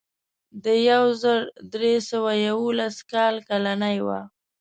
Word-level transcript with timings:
د 0.63 0.65
یو 0.89 1.03
زر 1.21 1.39
درې 1.73 1.95
سوه 2.09 2.31
یوولس 2.47 2.95
کال 3.11 3.35
کالنۍ 3.49 3.97
وه. 4.05 4.19